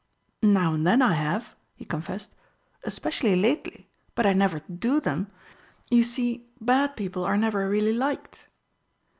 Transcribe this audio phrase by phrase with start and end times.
[0.41, 2.33] "Now and then I have," he confessed.
[2.83, 3.87] "Especially lately.
[4.15, 5.27] But I never do them.
[5.91, 8.47] You see, bad people are never really liked."